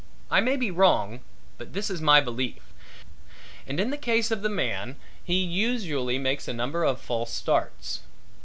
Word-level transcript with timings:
I 0.31 0.41
may 0.41 0.55
be 0.57 0.71
wrong 0.71 1.19
but 1.59 1.73
this 1.73 1.91
is 1.91 2.01
my 2.01 2.21
belief. 2.21 2.73
And 3.67 3.79
in 3.79 3.91
the 3.91 3.99
case 3.99 4.31
of 4.31 4.41
the 4.41 4.49
man 4.49 4.95
he 5.23 5.43
usually 5.43 6.17
makes 6.17 6.47
a 6.47 6.53
number 6.53 6.83
of 6.83 6.99
false 6.99 7.29
starts. 7.31 7.99